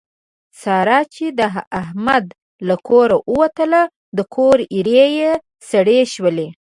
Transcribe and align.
ساره 0.61 0.99
چې 1.13 1.25
د 1.39 1.41
احمد 1.81 2.25
له 2.67 2.75
کوره 2.87 3.17
ووتله 3.31 3.81
د 4.17 4.19
کور 4.35 4.57
ایرې 4.75 5.03
یې 5.19 5.31
سړې 5.69 5.99
شولې. 6.13 6.47